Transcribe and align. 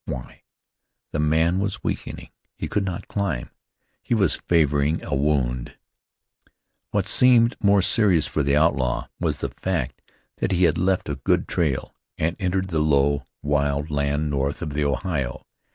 Why? 0.05 0.41
The 1.11 1.19
man 1.19 1.59
was 1.59 1.83
weakening; 1.83 2.31
he 2.55 2.67
could 2.67 2.83
not 2.83 3.07
climb; 3.07 3.51
he 4.01 4.15
was 4.15 4.33
favoring 4.35 5.05
a 5.05 5.13
wound. 5.13 5.77
What 6.89 7.07
seemed 7.07 7.55
more 7.61 7.83
serious 7.83 8.25
for 8.25 8.41
the 8.41 8.55
outlaw, 8.57 9.09
was 9.19 9.37
the 9.37 9.53
fact 9.61 10.01
that 10.37 10.53
he 10.53 10.63
had 10.63 10.79
left 10.79 11.07
a 11.07 11.17
good 11.23 11.47
trail, 11.47 11.93
and 12.17 12.35
entered 12.39 12.69
the 12.69 12.79
low, 12.79 13.25
wild 13.43 13.91
land 13.91 14.31
north 14.31 14.63
of 14.63 14.73
the 14.73 14.85
Ohio. 14.85 15.45